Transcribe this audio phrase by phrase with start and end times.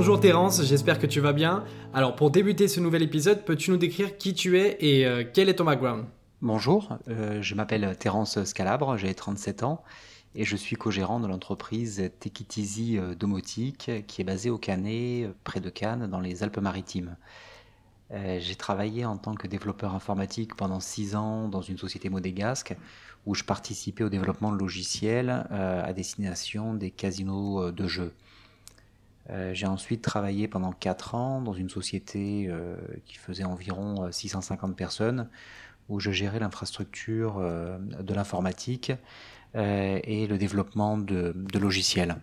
[0.00, 1.62] Bonjour Terence, j'espère que tu vas bien.
[1.92, 5.50] Alors pour débuter ce nouvel épisode, peux-tu nous décrire qui tu es et euh, quel
[5.50, 6.06] est ton background?
[6.40, 9.84] Bonjour, euh, je m'appelle Terence Scalabre, j'ai 37 ans
[10.34, 12.46] et je suis co-gérant de l'entreprise Take
[12.96, 17.18] euh, Domotique qui est basée au Canet, près de Cannes, dans les Alpes-Maritimes.
[18.10, 22.74] j'ai travaillé en tant que développeur informatique pendant 6 ans dans une société modégasque
[23.26, 28.14] où je participais au développement de logiciels à destination des casinos de jeux.
[29.30, 32.76] Euh, j'ai ensuite travaillé pendant 4 ans dans une société euh,
[33.06, 35.28] qui faisait environ 650 euh, personnes,
[35.88, 38.92] où je gérais l'infrastructure de l'informatique
[39.56, 42.14] et le développement de, logiciels.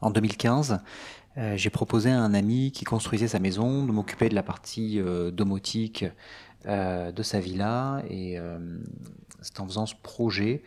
[0.00, 0.78] En 2015,
[1.56, 5.00] j'ai proposé à un ami qui construisait sa maison de m'occuper de la partie
[5.32, 6.04] domotique
[6.64, 8.38] de sa villa, et
[9.42, 10.62] c'est en faisant ce projet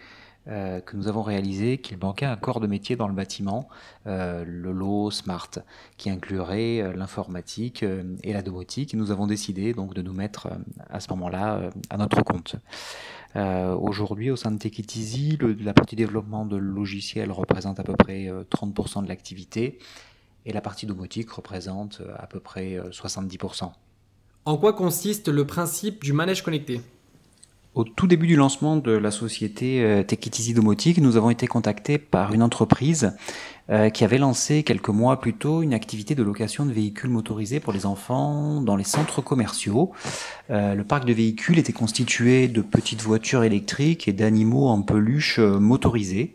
[0.49, 3.67] euh, que nous avons réalisé qu'il manquait un corps de métier dans le bâtiment,
[4.05, 5.49] euh, le lot Smart,
[5.97, 7.83] qui inclurait euh, l'informatique
[8.23, 8.93] et la domotique.
[8.93, 10.49] nous avons décidé donc de nous mettre
[10.89, 12.55] à ce moment-là à notre compte.
[13.35, 19.03] Aujourd'hui, au sein de Easy, la partie développement de logiciels représente à peu près 30%
[19.03, 19.77] de l'activité
[20.45, 23.71] et la partie domotique représente à peu près 70%.
[24.45, 26.81] En quoi consiste le principe du manège connecté?
[27.77, 31.99] Au tout début du lancement de la société euh, Easy Domotique, nous avons été contactés
[31.99, 33.13] par une entreprise
[33.69, 37.59] euh, qui avait lancé quelques mois plus tôt une activité de location de véhicules motorisés
[37.59, 39.91] pour les enfants dans les centres commerciaux.
[40.49, 45.37] Euh, le parc de véhicules était constitué de petites voitures électriques et d'animaux en peluche
[45.39, 46.33] motorisés.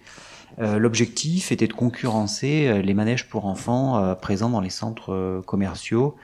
[0.59, 6.15] L'objectif était de concurrencer les manèges pour enfants présents dans les centres commerciaux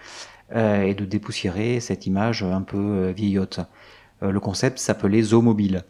[0.55, 3.61] et de dépoussiérer cette image un peu vieillotte.
[4.23, 5.85] Euh, le concept s'appelait Zoomobile.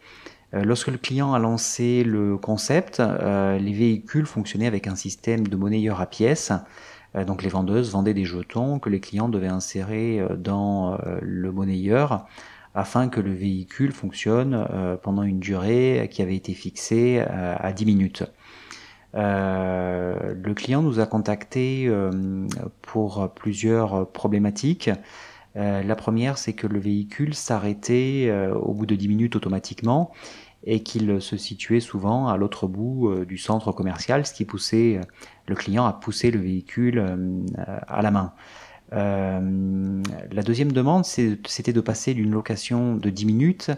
[0.53, 5.47] Euh, lorsque le client a lancé le concept, euh, les véhicules fonctionnaient avec un système
[5.47, 6.51] de monnayeur à pièces.
[7.25, 12.27] donc les vendeuses vendaient des jetons que les clients devaient insérer dans le monnayeur
[12.75, 14.67] afin que le véhicule fonctionne
[15.01, 18.23] pendant une durée qui avait été fixée à 10 minutes.
[19.15, 21.91] le client nous a contactés
[22.83, 24.91] pour plusieurs problématiques.
[25.59, 30.11] Euh, la première, c'est que le véhicule s'arrêtait euh, au bout de 10 minutes automatiquement
[30.63, 35.01] et qu'il se situait souvent à l'autre bout euh, du centre commercial, ce qui poussait
[35.47, 37.03] le client à pousser le véhicule
[37.87, 38.33] à la main.
[38.91, 43.71] la deuxième demande, c'était de passer d'une location de 10 minutes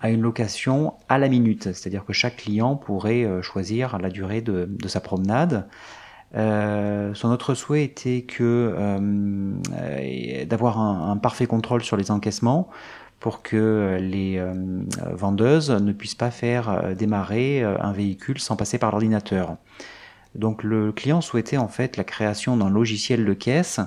[0.00, 4.88] à une location à la minute, c'est-à-dire que chaque client pourrait choisir la durée de
[4.88, 5.66] sa promenade.
[6.34, 12.68] Euh, son autre souhait était que euh, d'avoir un, parfait contrôle sur les encaissements
[13.20, 14.52] pour que les euh,
[15.12, 19.56] vendeuses ne puissent pas faire démarrer un véhicule sans passer par l'ordinateur.
[20.34, 23.80] Donc le client souhaitait en fait la création d'un logiciel de caisse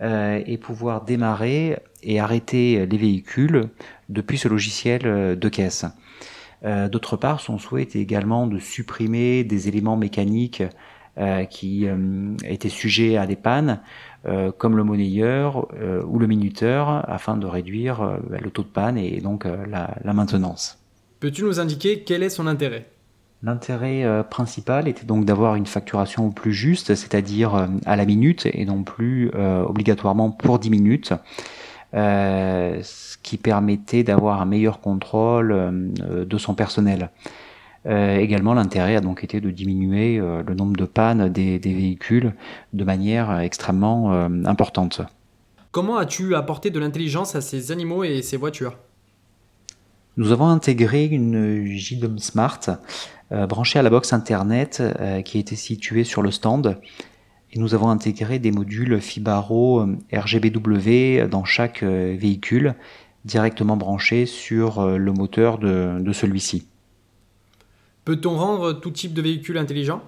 [0.00, 3.68] et pouvoir démarrer et arrêter les véhicules
[4.08, 5.86] depuis ce logiciel de caisse.
[6.62, 10.62] D'autre part, son souhait était également de supprimer des éléments mécaniques
[11.50, 13.80] qui euh, étaient sujets à des pannes,
[14.26, 15.68] euh, comme le monnayeur
[16.06, 20.78] ou le minuteur, afin de réduire le taux de panne et donc la, maintenance.
[21.20, 22.86] Peux-tu nous indiquer quel est son intérêt?
[23.42, 28.82] L'intérêt principal était donc d'avoir une facturation plus juste, c'est-à-dire à la minute et non
[28.82, 31.12] plus obligatoirement pour 10 minutes,
[31.92, 35.92] ce qui permettait d'avoir un meilleur contrôle
[36.26, 37.10] de son personnel.
[37.86, 42.34] Euh, également, l'intérêt a donc été de diminuer euh, le nombre de pannes des, véhicules
[42.72, 45.00] de manière extrêmement euh, importante.
[45.70, 48.76] Comment as-tu apporté de l'intelligence à ces animaux et ces voitures?
[50.16, 52.60] Nous avons intégré une JDOM Smart
[53.30, 54.82] branchée à la box Internet
[55.24, 56.80] qui était située sur le stand.
[57.52, 62.74] Et nous avons intégré des modules Fibaro RGBW dans chaque véhicule,
[63.26, 66.66] directement branchés sur le moteur de celui-ci.
[68.08, 70.00] Peut-on rendre tout type de véhicule intelligent?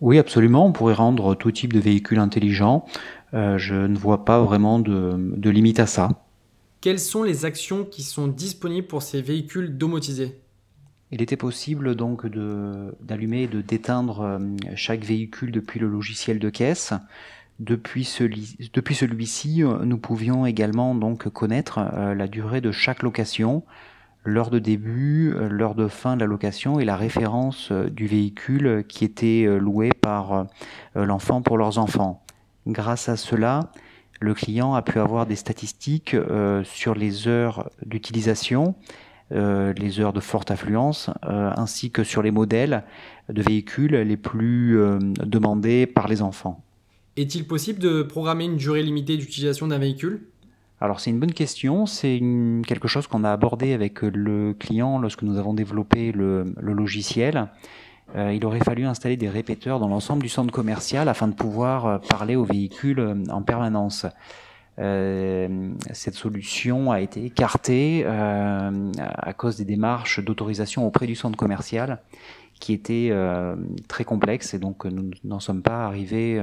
[0.00, 0.64] Oui, absolument.
[0.64, 2.86] On pourrait rendre tout type de véhicule intelligent.
[3.34, 6.08] Euh, je ne vois pas vraiment de, limite à ça.
[6.80, 10.40] Quelles sont les actions qui sont disponibles pour ces véhicules domotisés?
[11.10, 14.38] Il était possible donc d'allumer et de d'éteindre euh,
[14.76, 16.92] chaque véhicule depuis le logiciel de caisse.
[17.58, 23.64] Depuis, celui-ci, nous pouvions également donc connaître euh, la durée de chaque location,
[24.24, 28.06] l'heure de début, euh, l'heure de fin de la location et la référence euh, du
[28.06, 30.46] véhicule qui était euh, loué par
[30.94, 32.22] l'enfant pour leurs enfants.
[32.66, 33.70] Grâce à cela,
[34.20, 36.16] le client a pu avoir des statistiques
[36.64, 38.74] sur les heures d'utilisation,
[39.30, 42.84] les heures de forte affluence, ainsi que sur les modèles
[43.28, 44.78] de véhicules les plus
[45.24, 46.62] demandés par les enfants.
[47.16, 50.22] Est-il possible de programmer une durée limitée d'utilisation d'un véhicule?
[50.80, 52.20] Alors c'est une bonne question, c'est
[52.66, 57.48] quelque chose qu'on a abordé avec le client lorsque nous avons développé le, logiciel.
[58.14, 61.86] Euh, il aurait fallu installer des répéteurs dans l'ensemble du centre commercial afin de pouvoir
[61.86, 64.06] euh, parler aux véhicules euh, en permanence.
[64.78, 71.98] cette solution a été écartée à cause des démarches d'autorisation auprès du centre commercial
[72.60, 73.12] qui étaient
[73.88, 76.40] très complexes et donc nous n'en sommes pas arrivés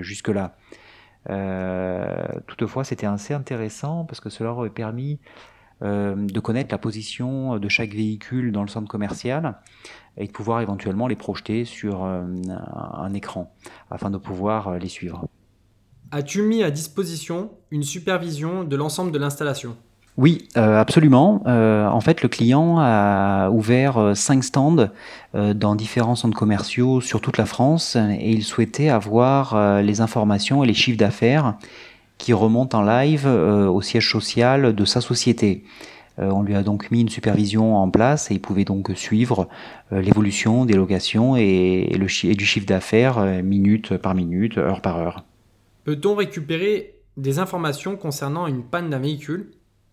[0.00, 0.54] jusque-là.
[1.30, 5.20] Euh, toutefois, c'était assez intéressant parce que cela aurait permis
[5.82, 9.58] euh, de connaître la position de chaque véhicule dans le centre commercial
[10.16, 13.54] et de pouvoir éventuellement les projeter sur euh, un écran
[13.90, 15.26] afin de pouvoir les suivre.
[16.10, 19.76] As-tu mis à disposition une supervision de l'ensemble de l'installation?
[20.18, 21.42] Oui, euh, absolument.
[21.46, 24.88] Euh, en fait, le client a ouvert euh, cinq stands
[25.34, 30.66] dans différents centres commerciaux sur toute la France et il souhaitait avoir les informations et
[30.66, 31.54] les chiffres d'affaires
[32.18, 35.64] qui remontent en live au siège social de sa société.
[36.18, 39.48] on lui a donc mis une supervision en place et il pouvait donc suivre
[39.90, 45.24] l'évolution des locations et, du chiffre d'affaires minute par minute, heure par heure.
[45.84, 49.46] Peut-on récupérer des informations concernant une panne d'un véhicule?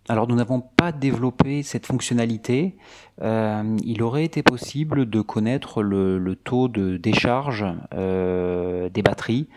[0.10, 2.76] Alors nous n'avons pas développé cette fonctionnalité.
[3.22, 7.64] Euh, il aurait été possible de connaître le, taux de décharge
[7.94, 9.48] euh, des batteries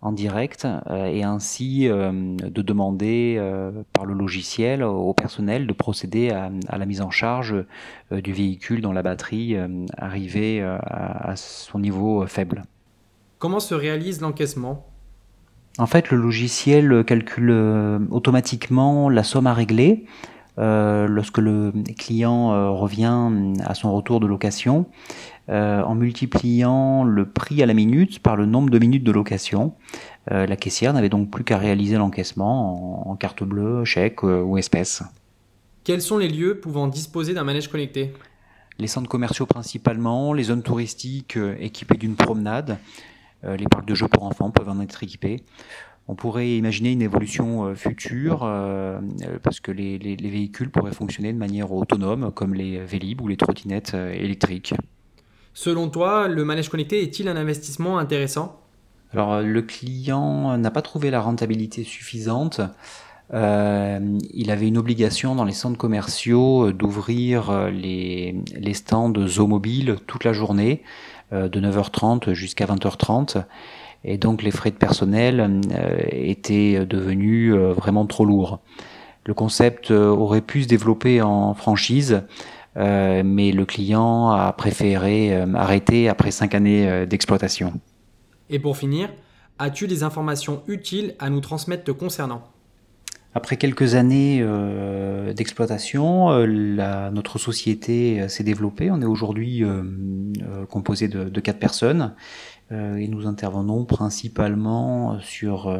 [0.00, 3.38] en direct euh, et ainsi de demander
[3.92, 7.54] par le logiciel au personnel de procéder à, la mise en charge
[8.10, 9.56] du véhicule dont la batterie
[9.98, 12.64] arrivait à son niveau faible.
[13.38, 14.86] Comment se réalise l'encaissement?
[15.78, 20.04] En fait, le logiciel calcule euh, automatiquement la somme à régler
[20.58, 23.30] euh, lorsque le client euh, revient
[23.64, 24.86] à son retour de location,
[25.50, 29.72] en multipliant le prix à la minute par le nombre de minutes de location.
[30.30, 35.02] la caissière n'avait donc plus qu'à réaliser l'encaissement en, carte bleue, chèque ou espèce.
[35.84, 38.12] Quels sont les lieux pouvant disposer d'un manège connecté?
[38.78, 42.76] Les centres commerciaux principalement, les zones touristiques équipées d'une promenade,
[43.42, 45.42] les parcs de jeux pour enfants peuvent en être équipés.
[46.10, 48.98] On pourrait imaginer une évolution euh, future euh,
[49.42, 53.94] parce que les, véhicules pourraient fonctionner de manière autonome comme les Vélib ou les trottinettes
[53.94, 54.72] électriques.
[55.52, 58.60] Selon toi, le manège connecté est-il un investissement intéressant?
[59.12, 62.60] Alors le client n'a pas trouvé la rentabilité suffisante.
[63.32, 70.32] il avait une obligation dans les centres commerciaux d'ouvrir les, les stands Zoomobile toute la
[70.32, 70.82] journée.
[71.34, 73.44] Euh, de 9h30 jusqu'à 20h30.
[74.02, 78.60] Et donc les frais de personnel euh, étaient devenus euh, vraiment trop lourds.
[79.26, 82.22] Le concept aurait pu se développer en franchise,
[82.76, 87.74] mais le client a préféré arrêter après cinq années d'exploitation.
[88.48, 89.10] Et pour finir,
[89.58, 92.40] as-tu des informations utiles à nous transmettre te concernant?
[93.38, 98.90] Après quelques années euh, d'exploitation, euh, notre société euh, s'est développée.
[98.90, 99.62] On est aujourd'hui
[100.68, 102.14] composé de, quatre personnes
[102.70, 105.74] et nous intervenons principalement sur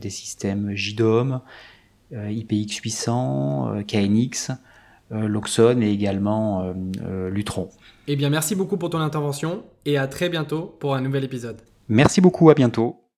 [0.00, 1.40] des systèmes JDOM,
[2.12, 4.52] IPX800, KNX,
[5.10, 6.72] Loxon et également
[7.30, 7.70] Lutron.
[8.06, 11.56] Eh bien, merci beaucoup pour ton intervention et à très bientôt pour un nouvel épisode.
[11.88, 13.01] Merci beaucoup, à bientôt.